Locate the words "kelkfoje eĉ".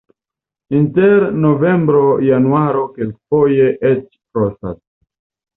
2.97-4.03